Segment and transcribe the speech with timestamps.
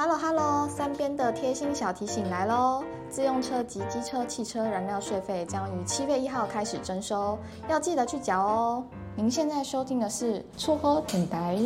[0.00, 2.84] Hello Hello，三边的贴心小提醒来喽！
[3.10, 7.36] 自用车及机车汽车燃料税费将于七月一号开始征收，
[7.68, 8.86] 要记得去缴哦。
[9.16, 11.58] 您现在收听的是厝好电台。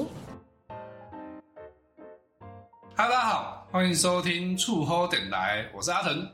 [2.97, 6.27] 哈喽，大家好，欢迎收听厝好电台，我是阿腾。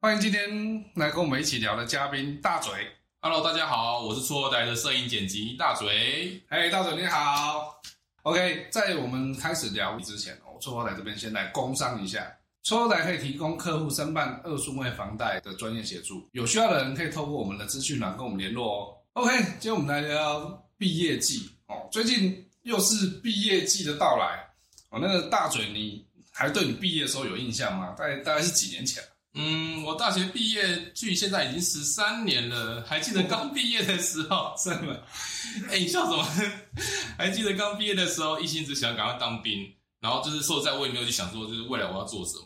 [0.00, 2.72] 欢迎今天来跟我们一起聊的嘉宾大嘴。
[3.20, 6.40] Hello，大家好，我是厝好台的摄影剪辑大嘴。
[6.48, 7.80] 嘿，大嘴你好。
[8.22, 12.32] OK，在我们开始聊之前哦，厝好台这边先来工商一下。
[12.62, 18.96] 厝好台可以提供客户申办二数位房贷的专业协助，有需要的人可以透过我们的资讯栏跟我们联络哦。
[19.14, 24.48] OK，今天我们来聊聊毕业季哦，最近又是毕业季的到来
[24.90, 25.00] 哦。
[25.02, 27.96] 那个大嘴，你还对你毕业的时候有印象吗？
[27.98, 29.02] 大概大概是几年前？
[29.34, 35.02] 嗯，我大学毕业距现在已经十三年了，还记得刚毕业的时候， 真的？
[35.68, 36.24] 哎，你笑什么？
[37.18, 39.66] 还记得刚毕业的时候，一心只想赶快当兵，
[40.02, 42.44] 然后就是说实在，我也没有去想说，就是未来我要做什么，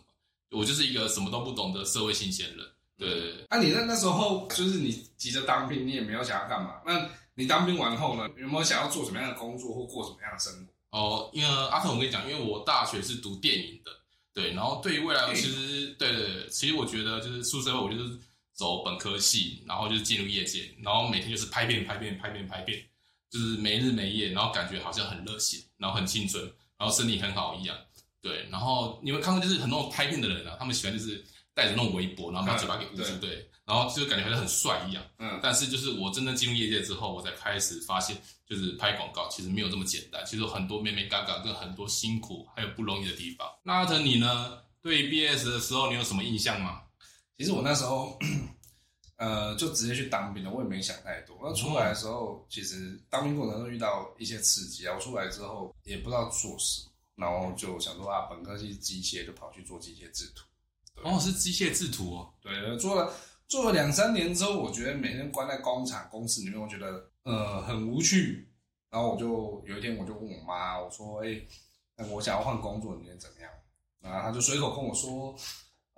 [0.51, 2.67] 我就是一个什么都不懂的社会新鲜人。
[2.99, 6.83] 对，啊，你那那时候就是你急着当兵，你也没有想要干嘛？
[6.84, 10.99] 那你当兵完后呢，有没有想要做什么样的工作或过什么样的生活？
[10.99, 13.91] 哦，因为阿腾，我跟你讲，因为我大学是读电影的。
[14.33, 18.19] 对，然后对于未来，其实对对对，其实我觉得就是出社会，我就是
[18.53, 22.83] 走本科系，然后就是进入业界，然后每天就是拍片、拍片、拍片、拍片，
[23.31, 27.77] 就是没日没夜，然后感觉好像很热血，然后很青春，然后身体很好一样。
[28.21, 31.25] 对，然后你们看过就是很多拍片的人啊，他们喜欢就是
[31.55, 35.03] 带着那种围脖，然后把嘴巴给捂住，对，对，然后就感觉好像很帅一样。
[35.19, 38.17] 嗯，但是就是我真正进入业界之后，我才开始发现。
[38.49, 40.25] 就是拍广告，其实没有这么简单。
[40.25, 43.45] 其实有很多眉眉角角跟很多辛苦，还有不容易的地方。
[43.65, 44.56] 那阿腾你呢？
[44.81, 46.83] 对 BS 的时候，你有什么印象吗？
[47.37, 48.17] 其实我那时候，
[49.16, 51.37] 呃，就直接去当兵了，我也没想太多。
[51.43, 54.94] 那出来的时候，嗯、其实当兵过程中遇到一些刺激啊。
[54.94, 60.44] 我出来之后也不知道做什么，然后就想说啊，本科是机械，就跑去做机械制图。
[61.03, 62.32] 哦，是机械制图哦。
[62.41, 63.12] 对，做了
[63.49, 67.10] 做了两三年之后，我觉得每天关在工厂公司里面，我觉得。
[67.26, 68.49] 呃，很无趣，
[68.88, 71.44] 然后我就有一天我就问我妈，我说：“哎、
[71.97, 73.50] 欸，我想要换工作，你觉得怎么样？”
[74.00, 75.34] 然后她就随口跟我说：“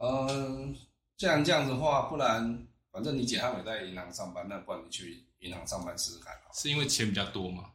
[0.00, 0.74] 嗯、呃，
[1.18, 2.66] 既然这样子的话，不然
[2.98, 7.70] 反正你姐她也在银行上班，那不然你去银行上班试试看。”是因为钱比较多吗？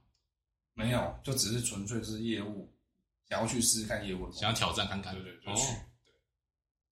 [0.74, 2.70] 没有，就只是纯粹是业务，
[3.30, 6.14] 想要去试试看业务，想要挑战看看，对对对，就去，哦、对，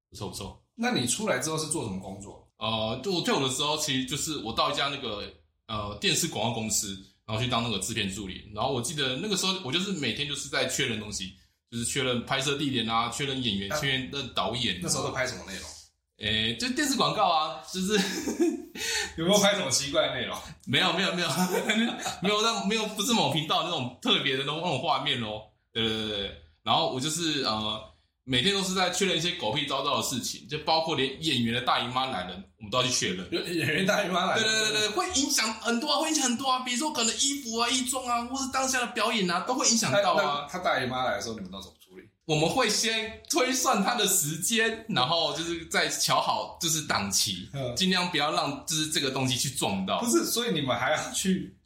[0.09, 0.63] 不错不错。
[0.75, 2.49] 那你出来之后是做什么工作？
[2.57, 5.31] 呃，就我退伍的时候，其实就是我到一家那个。
[5.67, 8.51] 呃，电视广告公司，然后去当那个制片助理。
[8.53, 11.33] 然后我记得那个时候，我就是每天就是在确认东西，
[11.69, 14.81] 就是确认拍摄地点啊，确认演员，确认导演。
[14.83, 15.69] 那时候都拍什么内容？
[16.21, 17.93] 诶，就电视广告啊，就是
[19.17, 20.37] 有没有拍什么奇怪的内容？
[20.65, 21.27] 没有，没有，没有，
[22.21, 25.41] 没有，那没有，不是某频道那种特别的那种那种画面哦。
[25.73, 26.35] 对对对对。
[26.63, 27.87] 然后我就是呃。
[28.23, 33.27] 每天都是在确认一些狗屁叨叨的事情，就包括连演员的大姨妈来了，我们都要去确认。
[33.31, 36.59] 演员大姨妈来了，对对对对，会影响很多啊，会影响很多啊。
[36.59, 40.47] 比如说可能衣服啊、衣装啊，或是当下的表演啊，都会影响到啊。
[40.47, 41.75] 他大姨妈来的时候，你们都怎么？
[42.25, 49.99] 我们会先推算他的时间，然后就是再瞧好就是档期，尽量不要让就是这个东西去撞到。
[49.99, 51.57] 不是，所以你们还要去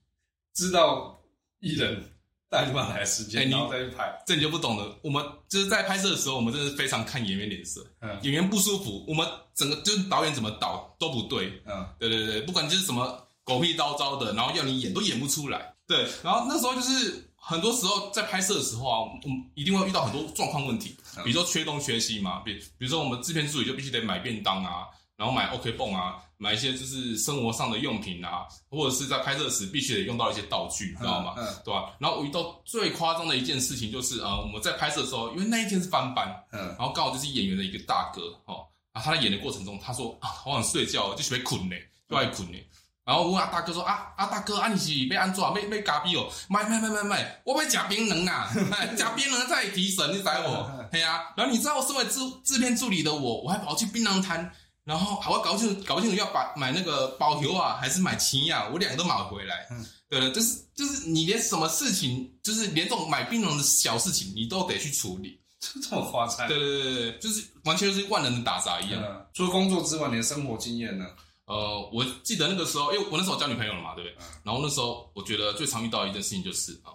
[0.53, 1.19] 知道
[1.59, 2.11] 艺人。
[2.47, 4.97] 大姨妈来的时间，欸、然后再去拍，这你就不懂了。
[5.01, 7.85] 我们就是在拍摄的时候，我们真的是非常看演员脸色。
[7.99, 11.61] 嗯，演员不舒服，我们整个就是导演怎么导都不对。
[11.65, 15.73] 嗯，对对对，不管就是什么狗屁叨叨的，然后要你演都演不出来。
[15.87, 24.87] 对，然后那时候就是很多时候在拍摄的时候啊，我们一定会遇到很多状况问题，比如说缺东缺西嘛，比比如说我们制片助理就必须得买便当啊。
[25.17, 31.35] 然后买 OK 绷啊，买一些就是生活上的用品啊，或者是在拍摄时必须得用到一些道具，你知道吗？
[31.37, 31.95] 嗯，嗯对吧？
[31.99, 41.75] 然后我遇到最夸张的一件事情就是，呃，我们在拍摄的时候，因为那一天是翻班，嗯，然后刚好就是演员的一个大哥，哦，然后他在演的过程中，他说啊，好想睡觉，就准备困呢，
[42.09, 42.67] 就爱困嘞。
[42.69, 42.75] 嗯、
[43.05, 46.27] 然后我问阿大哥说啊，啊大哥，啊你是要安怎，要要咖啡哦？
[46.49, 48.51] 买买买买买，我要吃槟榔啊，
[48.97, 50.69] 假槟榔在提神，你宰我？
[50.91, 51.21] 对啊。
[51.37, 54.51] 然后你知道我身为制制片助理的我，我还跑去槟榔摊。
[54.83, 58.67] 然后好，我搞不清楚，搞不清楚要把买那个包邮啊，还是买青啊？
[58.71, 59.67] 我两个都买回来。
[59.69, 65.39] 嗯，对了，就是就是你连什么事情，就是连这种买槟榔的小事情，你都得去处理。
[65.59, 66.47] 这么夸张？
[66.47, 69.01] 对对对对，就是完全就是万能的打杂一样。
[69.03, 71.05] 嗯、除了工作之外，你的生活经验呢？
[71.45, 74.17] 呃，我记得那个时候，因为我那时候交女朋友了嘛，对不对？
[74.19, 76.89] 嗯、然后那时候我觉得最常遇到一件事情就是啊，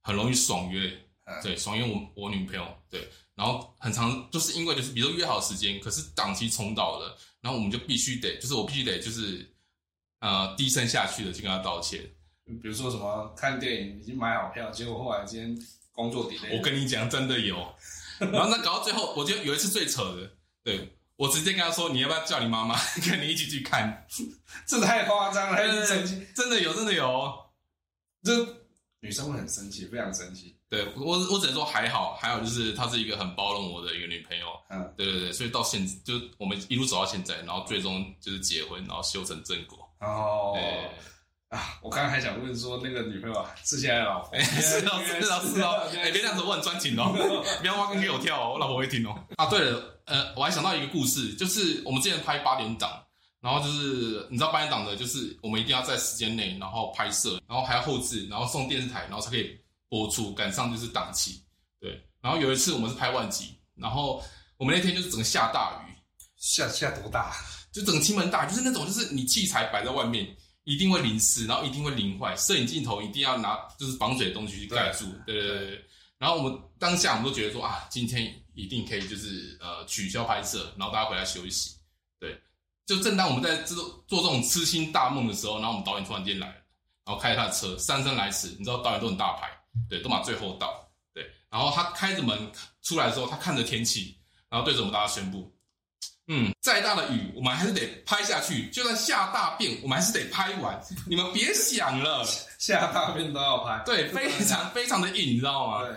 [0.00, 0.88] 很容易爽约，
[1.24, 9.52] 嗯、对，爽约我我女朋友，对，然后很长就是因为就是比如说约好时间，可是档期冲到了，然后我们就必须得，就是我必须得就是
[10.20, 12.00] 呃低声下去的去跟她道歉。
[12.62, 16.56] 比如说什么看电影已经买好票，结果后来今天工作 delay。
[16.56, 17.56] 我跟你讲，真的有。
[18.18, 20.30] 然后那搞到最后，我觉得有一次最扯的，
[20.62, 20.96] 对。
[21.18, 24.06] 我直接跟他说：“你要不要叫你妈妈 跟你一起去看？”
[24.64, 25.56] 这太夸张了？
[26.32, 27.34] 真的有，真的有。
[28.22, 28.32] 这
[29.00, 30.56] 女生会很生气，非常生气。
[30.68, 34.46] 对我，我只能说还好，还好，就是她是一个很包容我的一个女朋友。
[34.70, 39.90] 嗯，对对对，所以到现在就我们一路走到现在，然后最终就是结婚，然后修成正果。
[39.98, 40.52] 哦。
[40.54, 40.90] 对
[41.48, 44.36] 啊，我刚刚还想问说，那个女朋友是现在的老婆？
[44.38, 45.88] 是哦，是哦，是哦。
[45.96, 47.10] 哎，别这样子，我很专情哦，
[47.60, 49.18] 不要挖坑给我跳哦，我老婆会听哦。
[49.36, 53.02] 啊，对了，呃，我还想到一个故事，就是我们之前拍八点档，
[53.40, 59.58] 然后就是你知道八点档的，就是我们一定要在时间内，然后拍摄，然后还要后置，然后送电视台，然后才可以
[59.88, 61.42] 播出，赶上就是档期。
[61.80, 64.22] 对，然后有一次我们是拍万集，然后
[64.58, 65.94] 我们那天就是整个下大雨，
[66.36, 67.34] 下下多大？
[67.72, 70.26] 就整个倾盆大雨，就是那种，就是你器材摆在外面。
[70.68, 75.84] 一定会淋湿，然后一定会淋坏，摄影镜头一定要拿就是防水的东西去盖住，对对对对。
[76.18, 81.76] 然后我们当下我们都觉得说啊，今天一定可以就是呃取消拍摄，然后大家回来休息。
[82.20, 82.38] 对，
[82.84, 86.62] 就正当我们在做做这种痴心大梦的时候，然后我们导演突然间来了，
[87.06, 89.48] 然后开着他的车姗姗来迟，你知道导演都很大牌，
[89.88, 91.26] 对，都马最后到，对。
[91.48, 92.38] 然后他开着门
[92.82, 94.18] 出来的时候，他看着天气，
[94.50, 95.50] 然后对着我们大家宣布。
[96.30, 98.68] 嗯，再大的雨，我们还是得拍下去。
[98.68, 100.78] 就算下大便，我们还是得拍完。
[101.08, 102.22] 你们别想了，
[102.58, 103.82] 下大便都要拍。
[103.86, 105.82] 对，非常非常的硬，你知道吗？
[105.86, 105.96] 对，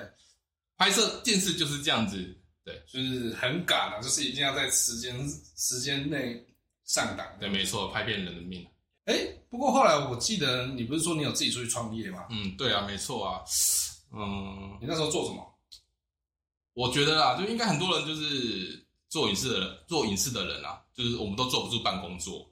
[0.77, 2.17] 拍摄电视就是这样子。
[2.63, 5.13] 对，就是很赶啊，就是一定要在时间
[5.57, 6.41] 时间内
[6.85, 7.27] 上档。
[7.37, 8.65] 对，没错，拍遍人的命。
[9.05, 9.15] 哎，
[9.49, 12.27] 不过后来我记得你不是说你有自己出去创业吗？
[12.29, 13.41] 嗯，对啊，没错啊。
[14.13, 15.45] 嗯，你那时候做什么？
[16.73, 18.81] 我觉得啊，就应该很多人就是。
[19.11, 22.49] 做影视的人，做影视的人啊，就是我们都坐不住办公桌，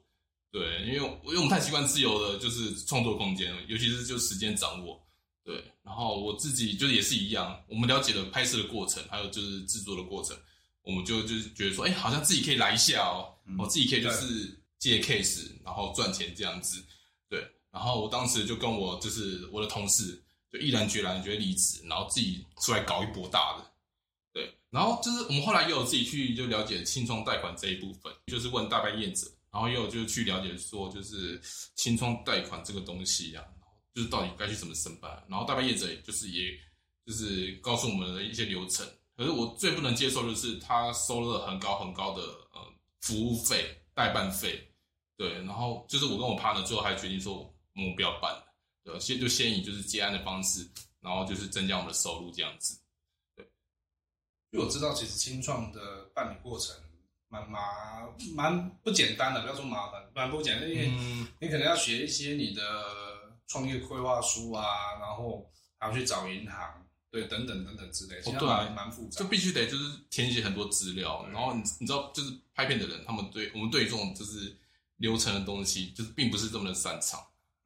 [0.52, 5.02] 对，因为因为我们太习惯自由的，就是创作空间，尤其是就时间掌握，
[5.42, 5.64] 对。
[5.82, 10.36] 然后我自己就是也是一样，我们了解了拍摄的过程，还有就是制作的过程，
[10.82, 16.84] 我们就就是觉得说，哎，好像自己可以来一下哦，我、嗯、自己可以就是借 case，然后赚钱这样子，
[17.30, 17.42] 对。
[17.72, 20.22] 然后我当时就跟我就是我的同事，
[20.52, 23.64] 就毅然决然决定离职，然后自己出来搞一波大的。
[24.70, 31.40] 然后就是我们后来又有自己去就了解青创贷款这一部分，就是问大班业者，然后又有就去了解说就是
[31.74, 33.44] 青创贷款这个东西啊，
[33.94, 35.10] 就是到底该去怎么申办。
[35.28, 36.52] 然后大班业者就是也
[37.04, 38.86] 就是告诉我们的一些流程。
[39.16, 42.60] 可是我最不能接受的是他收了很高很高的呃
[43.00, 44.66] 服务费、代办费，
[45.16, 45.32] 对。
[45.42, 47.38] 然后就是我跟我 partner 最后还决定说
[47.74, 48.44] 我们不要办了，
[48.82, 50.66] 对，先就先以就是接案的方式，
[51.00, 52.79] 然后就是增加我们的收入这样子。
[54.50, 56.74] 因为我知道，其实清创的办理过程
[57.28, 57.60] 蛮麻
[58.34, 60.90] 蛮不简单的，不要说麻烦，蛮不简单，因为
[61.38, 62.62] 你可能要学一些你的
[63.46, 64.64] 创业规划书啊，
[65.00, 65.48] 然后
[65.78, 74.58] 还要去找银行，对，等等等等之类，其实蛮蛮复杂，就必须得就是填写很多资料，然后你你知道，就是拍片的人，他们对我们对于这种就是
[74.96, 77.20] 流程的东西，就是并不是这么的擅长，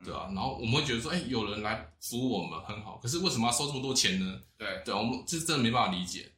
[0.04, 0.30] 对吧？
[0.34, 4.38] 然后我们会觉得说，哎，有人来服务我们很好，可是为什么要收这么多钱呢？
[4.58, 6.30] 对，对，我们就是真的没办法理解。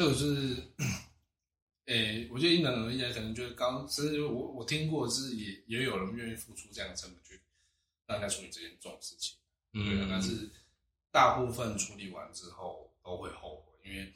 [0.00, 0.56] 这个是，
[1.84, 7.38] 诶，我觉得因人而异，可能就是刚，其实我我听过是也也有人愿意付出这样的成本去
[8.06, 9.36] 让人家处理这件这种事情，
[9.74, 10.48] 嗯，但是
[11.12, 14.10] 大部分处理完之后都会后悔，因为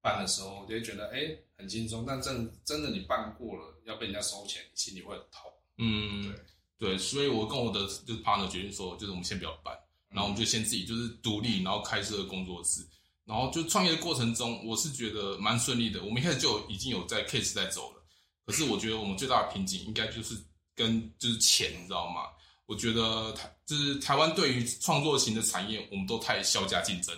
[0.00, 6.40] 办的时候就会觉得哎很轻松，但真真的你办过了要被人家收钱，心里会很痛，嗯，对。
[6.78, 12.86] 对，所以我跟我的就是 partner 决定说，就是我们先不要办，然后我们就先自己就是独立，然后开设工作室。
[13.30, 16.02] 然后就创业的过程中，我是觉得蛮顺利的。
[16.02, 18.02] 我们一开始就已经有在 case 在走了，
[18.44, 20.34] 可是我觉得我们最大的瓶颈应该就是
[20.74, 22.22] 跟就是钱，你知道吗？
[22.66, 27.16] 我觉得台就是台湾对于创作型的产业，我们都太削价竞争。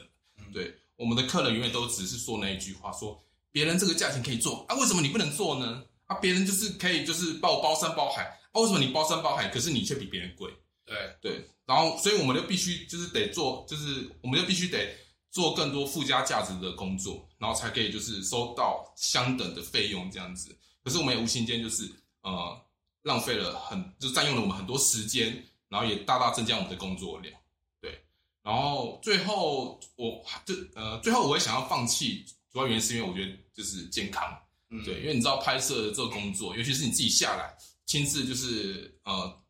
[0.53, 3.19] 对，我们的客人永远都只是说那一句话，说
[3.51, 5.83] 别人这个价钱可以做啊，为什么你不能做呢？
[6.09, 10.53] 啊，别人就是可以就是帮我包山包海啊，为什么你包山包海，可是你却比别人贵？
[10.85, 14.95] 对对，然后所以我们就必须就是得做，就是我们就必须得。
[15.33, 20.57] 做更多附加价值的工作，然后才可以就是收到相等的费用这样子。
[20.85, 22.61] 可是我们也无形间就是呃
[23.03, 27.35] 浪费了很，就占用了我们很多时间，然后也大大增加我们的工作量。
[27.81, 28.05] 对，
[28.43, 39.42] 然后最后我就呃最后我也想要放弃，主要原因是因为我觉得就是健康，嗯，对，因为你知道拍摄这个工作，尤其是你自己下来亲自就是呃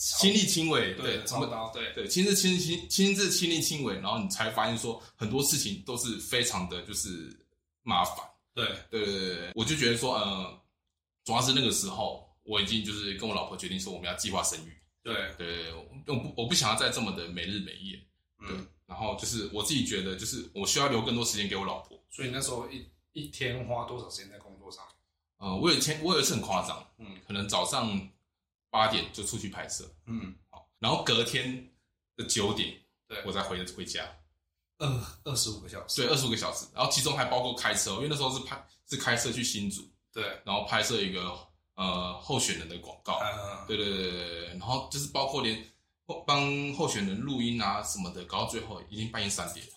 [0.00, 7.38] 亲力亲为，对，操刀，对对，亲自亲亲亲自亲力亲为，然后你才发现说很多事情都是非常的就是
[7.82, 10.58] 麻烦，对对对对，我就觉得说呃
[11.24, 15.82] 主要是那个时候我已经就是跟我老婆决定说我们要计划生育，对对对，我
[16.16, 18.00] 不我不想要再这么的没日没夜。
[18.38, 22.02] 对，然后就是我自己觉得，就是我需要留更多时间给我老婆。
[22.08, 24.82] 所以那时候一一天花多少时间在工作上？
[25.36, 28.10] 呃，我有一天我有一次很夸张，嗯，可能早上
[28.70, 31.70] 八点就出去拍摄，嗯，好，然后隔天
[32.16, 32.74] 的九点，
[33.06, 34.04] 对，我再回回家，
[34.78, 34.88] 二
[35.24, 41.36] 二十五个小时，对，二十五个小时，然后其中还包括开车，因为那时候是拍是开车去新竹，对，然后拍摄一个
[41.74, 45.62] 呃候选人的广告，嗯，对对对对对，然后就是包括连。
[46.26, 49.72] 帮候选人录音啊什么的，搞到最后已经半夜三点了，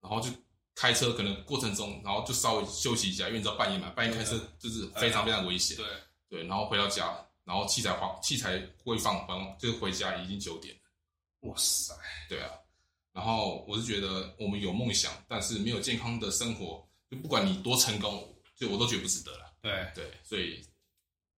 [0.00, 0.30] 然后就
[0.76, 5.76] 开车，可能过程中，然后就稍微休息一下，因为你知道半夜嘛，半夜开车就是非常非常危险。
[5.76, 5.86] 对。
[6.28, 7.12] 对，然后回到家，
[7.52, 10.80] 然后器材放器材会放，然后就回家已经九点了。
[11.40, 11.94] 哇塞！
[12.30, 12.50] 对啊，
[13.12, 19.54] 然后我是觉得我们有梦想，但是没有健康的生活，就不管你多成功，就我都觉得不值得了。
[19.60, 20.66] 对对，所以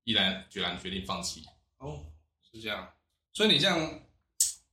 [0.05, 1.45] 毅然决然决定放弃。
[1.79, 2.07] 哦，
[2.53, 2.89] 是这样，
[3.33, 4.01] 所以你这样。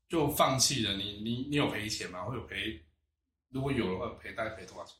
[0.08, 0.94] 就放弃了？
[0.98, 2.26] 你你你有赔钱吗？
[2.26, 2.84] 会有赔？
[3.48, 4.94] 如果有的话，赔大概赔多少钱？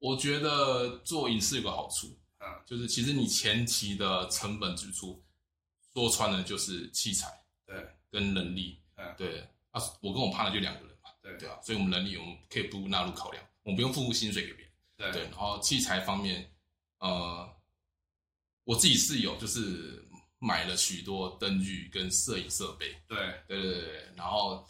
[0.00, 2.08] 我觉得做影视有个好处，
[2.40, 5.18] 嗯，就是其实你前期的成本支出，
[5.94, 7.28] 说穿了就是器材，
[7.66, 7.76] 对，
[8.10, 9.40] 跟能力，嗯，对。
[9.70, 11.36] 啊，我跟我 partner 就两个人嘛，对。
[11.38, 15.12] 对啊，所以我们能力我们可以不纳入考量，我们不用付薪水给别人，对。
[15.12, 16.52] 对，然后器材方面，
[16.98, 17.48] 呃，
[18.64, 20.06] 我自己是有就是。
[20.42, 23.18] 买了许多灯具跟摄影设备，对。
[23.46, 24.66] 对对对，然后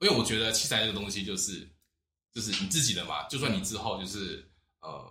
[0.00, 1.66] 因为我觉得器材这个东西就是
[2.34, 4.46] 就是你自己的嘛，就算你之后就是
[4.82, 5.10] 呃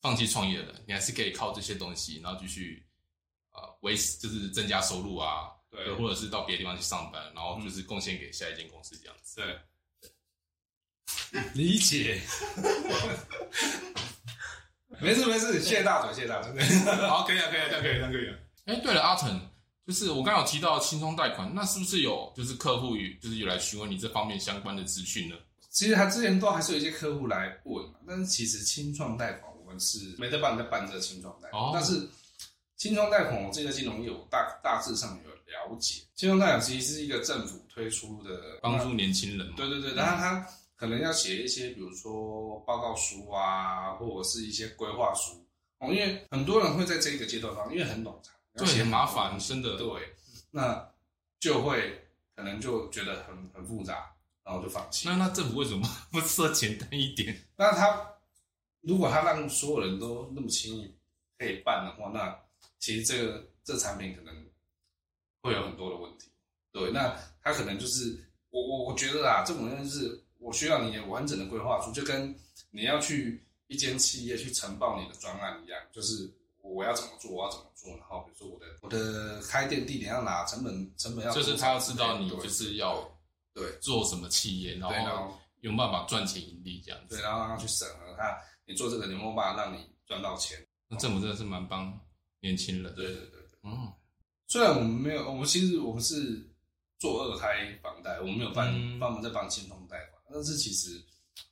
[0.00, 2.95] 放弃创业了，你还是可以靠这些东西，然后继续呃
[3.86, 9.40] 维持就是增加收入啊，对，或者是到别的地方去上班，然后就是贡献给下一间公司这样子。
[9.40, 9.56] 对，
[11.54, 12.20] 理解。
[14.98, 16.50] 没事没事，谢谢大嘴，谢谢大嘴。
[17.06, 18.36] 好，可以啊，可以啊，这 样可以，可以啊。
[18.64, 19.38] 哎，对了，阿成，
[19.86, 25.36] 就是我刚刚有提到轻创贷款，那是不是有就是客户与就是有来询问你这方面相关的资讯呢？
[25.70, 31.62] 其实他之前都还是有一些客户来问，但是其实清创贷款我们是没得办，在办这个清创贷款。
[31.62, 31.70] 哦。
[31.74, 32.08] 但是
[32.76, 39.54] 青创贷款我这个金融业有大大致上有了解，青创贷款其实是一个政府推出的帮助年轻人嘛。
[39.56, 45.44] 对对对，然后他可能要写一些，比如说报告书啊，或者是一些规划书
[45.78, 48.34] 哦，因为很多人会在这个阶段方，因为很冗长。
[48.54, 49.76] 对，很麻烦，真的。
[49.76, 49.86] 对，
[50.50, 50.86] 那
[51.40, 54.14] 就会可能就觉得很很复杂，
[54.44, 55.08] 然后就放弃。
[55.08, 57.38] 那那政府为什么不设简单一点？
[57.56, 58.14] 那他
[58.80, 60.94] 如果他让所有人都那么轻易
[61.38, 62.38] 可以办的话，那
[62.78, 64.34] 其实这个这产品可能
[65.42, 66.30] 会有很多的问题。
[66.72, 68.18] 对，那他可能就是
[68.50, 72.34] 我我我觉得啊，这种就是我需要你完整的规划书，就跟
[72.70, 76.32] 你要去一间企业去呈报你的专案一样，就是。
[76.68, 77.30] 我要怎么做？
[77.30, 77.96] 我要怎么做？
[77.96, 83.08] 然后比如说我的我的开店地点要哪，成本成本要就是他要知道你就是要
[83.54, 87.14] 对做什么企业，然后有办法赚钱盈利这样子。
[87.14, 90.58] 对，然后让他去审核，他你做这个有没有办法让你赚到钱。
[90.88, 91.96] 那政府真的是蛮帮
[92.46, 92.94] 年轻人。
[92.94, 93.92] 对对对对，嗯。
[94.46, 96.48] 虽然我们没有，我们其实我们是
[96.98, 98.66] 做二胎房贷，我们没有帮
[98.98, 101.02] 帮、嗯、我们在帮青通贷款，但是其实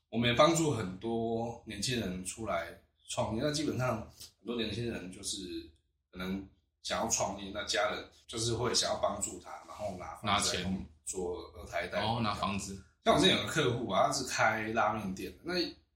[0.09, 3.43] 我们也帮助很多年轻人出来创业。
[3.43, 4.11] 那基本上。
[4.47, 5.71] 很多年轻人就是
[6.11, 6.47] 可能
[6.83, 12.79] 想要创业，那家人就是会想要帮助他，然后拿拿钱做二胎贷，然后拿房子。
[13.07, 15.55] 像我之前有个客户啊，他是开拉面店的，那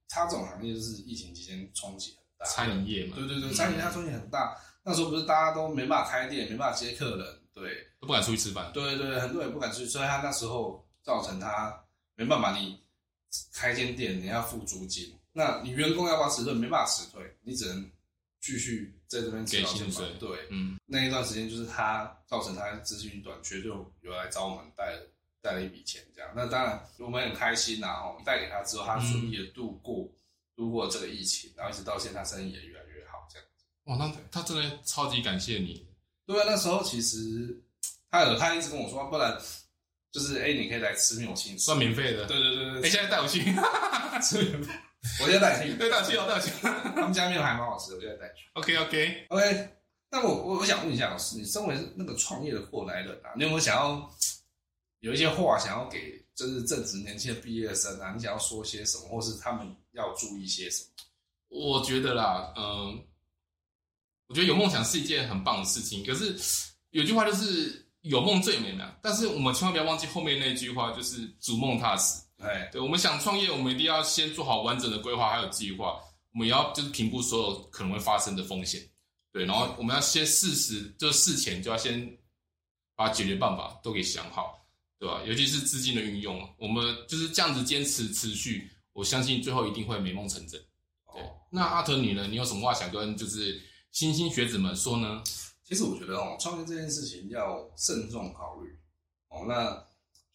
[0.09, 3.17] 他这种行业就是疫情期间冲击很大，餐饮业嘛。
[3.17, 4.57] 对对对，餐饮它冲击很大。
[4.83, 8.71] 那时候不是大家都没办法开店，没办法接客人，对，都不敢出去吃饭。
[8.73, 11.79] 对对对，很多人不敢出去，所以他那时候造成他
[12.15, 12.81] 没办法，你
[13.53, 16.55] 开间店你要付租金，那你员工要不要辞退？
[16.55, 17.91] 没办法辞退，你只能。
[18.41, 25.11] 继续在这边给薪水，对，嗯，那一段时间就是他造成他资金短缺，就有来找我们带了
[25.43, 26.31] 贷了一笔钱，这样。
[26.37, 30.15] 那当然我们很开心呐，哦，带给他之后，他顺利的度过、嗯、
[30.55, 32.85] 度过这个疫情，然后一直到现在，他生意也越来。
[33.89, 35.87] 哇，那他真的超级感谢你。
[36.27, 37.63] 对啊，那时候其实
[38.11, 39.37] 他有他一直跟我说，不然
[40.13, 42.27] 就是哎、欸，你可以来吃面，我请你，算免费的。
[42.27, 43.43] 对对对对，哎、欸，现在带我去
[44.23, 44.73] 吃免费。
[45.21, 46.51] 我现在带你去， 对，带我去哦，带我去。
[46.95, 48.47] 他们家面还蛮好吃的，我现在带你去。
[48.55, 49.75] OK，OK，OK。
[50.11, 54.11] 那我我我想问一下老师，你身为那个创业的过来人啊，你有没有想要
[55.01, 60.89] 有一些话想要给就是正值年轻的毕业生啊，你想要说些什么，或是他们要注意些什么？
[61.51, 63.05] 我觉得啦，嗯、呃，
[64.29, 66.05] 我觉得有梦想是一件很棒的事情。
[66.07, 66.39] 可是
[66.91, 72.23] 有句话就是“有梦最美”嘛，但是我们千万不要忘记后面那句话，就是“逐梦踏实”。
[72.39, 75.99] 哎，对，我们想创业，我们一定要先做好完整的规划还有计划。
[76.33, 78.81] 我们也要就是评估所有可能会发生的风险，
[79.33, 82.17] 对，然后我们要先事时，就事前就要先
[82.95, 84.65] 把解决办法都给想好，
[85.01, 85.21] 对吧？
[85.27, 90.61] 尤其是资金的运用，我们就是这样子坚持持续，我相信最后一定会美梦成真。
[91.13, 92.29] 对，那阿腾你呢？
[92.29, 93.61] 你有什么话想跟就是
[93.93, 95.23] 新兴学子们说呢？
[95.65, 98.79] 其实我觉得哦，创业这件事情要慎重考虑
[99.29, 99.45] 哦。
[99.47, 99.85] 那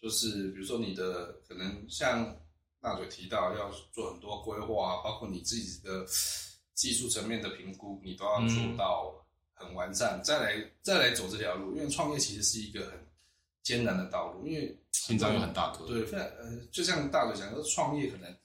[0.02, 2.36] 就是比如说你的可能像。
[2.84, 6.06] 大嘴提到要做很多规划，包括你自己的
[6.74, 11.74] 技术层面的评估，你都要做到很完善，嗯、再来再来走这条路。
[11.78, 13.08] 因为创业其实是一个很
[13.62, 15.88] 艰难的道路，因为心脏又很大颗。
[15.88, 18.38] 对，非常呃，就像大嘴讲说，创业可能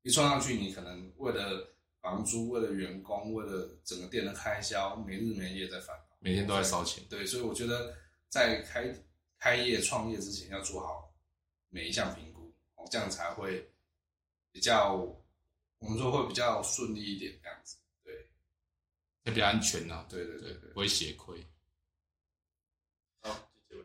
[0.00, 1.68] 一创上去，你可能为了
[2.04, 7.02] 房租、为了员工、为了整个店的开销，没日没夜在烦恼，每天都在烧钱。
[7.08, 7.96] 对，所以我觉得
[8.28, 8.94] 在开
[9.38, 11.10] 开业创业之前，要做好
[11.70, 13.66] 每一项评估，哦，这样才会。
[14.52, 14.92] 比较，
[15.78, 18.14] 我们说会比较顺利一点，这样子，对，
[19.24, 21.42] 也比较安全呐、啊，对对对对，不会血亏。
[23.22, 23.30] 好，
[23.66, 23.82] 谢谢。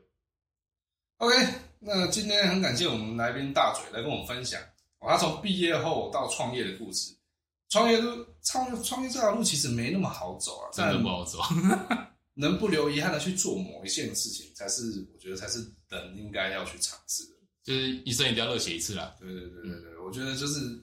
[1.19, 1.35] OK，
[1.79, 4.61] 那今天很感谢我们来宾大嘴来跟我们分享，
[4.99, 7.15] 哦他从毕业后到创业的故事。
[7.69, 11.39] 创业路，创创业这条路其实没那么好走啊，真的不好走。
[12.35, 15.59] 能不留遗憾的去做某一件事情，才是我觉得才是
[15.89, 17.31] 人应该要去尝试的。
[17.61, 19.13] 就是一生一定要热血一次啦。
[19.19, 20.81] 对对对对对，嗯、我觉得就是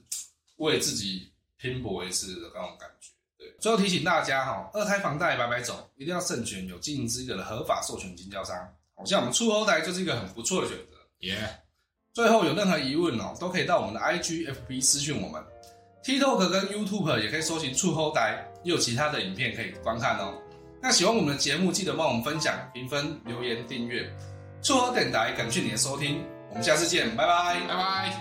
[0.57, 3.09] 为自己拼搏一次的那种感觉。
[3.39, 8.55] 对，最后提醒大家哈，二胎房贷白白走，一定要慎选有经营资格的合法授权经销商。
[8.93, 10.97] 好像我们出后台就是一个很不错的选择。
[11.21, 11.59] 耶
[12.13, 15.43] 最后有任何疑问哦，都可以到我们的 IG、FB 私讯我们。
[16.03, 20.33] TikTok 跟 YouTube 也可以搜寻触后台，也有其他的影片可以观看哦。
[20.81, 24.09] 那喜欢我们的节目，记得帮我们分享、评分、留言、订阅。
[24.61, 26.23] 触后电台，感谢你的收听。
[26.49, 28.13] 我们下次见，拜拜，拜拜。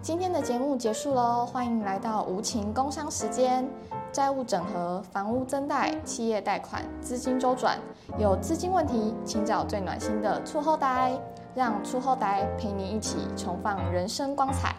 [0.00, 3.68] 今天的节目结束喽，欢迎来到无情工商时间。
[4.12, 7.78] 债务整合、房屋增贷、企业贷款、资金周转，
[8.18, 11.18] 有资金问题，请找最暖心的厝后台，
[11.54, 14.76] 让厝后台陪你一起重放人生光彩。